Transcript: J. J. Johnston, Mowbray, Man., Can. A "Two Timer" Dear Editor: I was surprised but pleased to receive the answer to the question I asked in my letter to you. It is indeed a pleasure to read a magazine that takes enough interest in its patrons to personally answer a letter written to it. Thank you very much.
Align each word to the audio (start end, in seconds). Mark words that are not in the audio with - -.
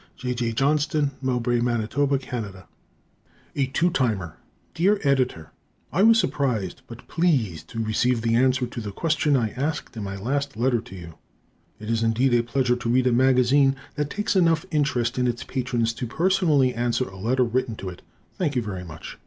J. 0.15 0.33
J. 0.33 0.51
Johnston, 0.51 1.11
Mowbray, 1.21 1.59
Man., 1.59 1.85
Can. 1.85 2.63
A 3.55 3.65
"Two 3.67 3.91
Timer" 3.91 4.37
Dear 4.73 4.99
Editor: 5.03 5.51
I 5.93 6.01
was 6.01 6.17
surprised 6.19 6.81
but 6.87 7.07
pleased 7.07 7.67
to 7.67 7.83
receive 7.83 8.23
the 8.23 8.33
answer 8.33 8.65
to 8.65 8.81
the 8.81 8.91
question 8.91 9.37
I 9.37 9.51
asked 9.51 9.95
in 9.95 10.01
my 10.03 10.15
letter 10.15 10.81
to 10.81 10.95
you. 10.95 11.19
It 11.77 11.91
is 11.91 12.01
indeed 12.01 12.33
a 12.33 12.41
pleasure 12.41 12.75
to 12.77 12.89
read 12.89 13.05
a 13.05 13.11
magazine 13.11 13.75
that 13.93 14.09
takes 14.09 14.35
enough 14.35 14.65
interest 14.71 15.19
in 15.19 15.27
its 15.27 15.43
patrons 15.43 15.93
to 15.93 16.07
personally 16.07 16.73
answer 16.73 17.07
a 17.07 17.17
letter 17.19 17.43
written 17.43 17.75
to 17.75 17.89
it. 17.89 18.01
Thank 18.39 18.55
you 18.55 18.63
very 18.63 18.83
much. 18.83 19.19